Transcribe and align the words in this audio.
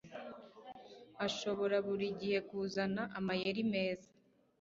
ashobora 1.25 1.75
buri 1.87 2.07
gihe 2.19 2.37
kuzana 2.49 3.01
amayeri 3.19 3.61
meza 3.73 4.09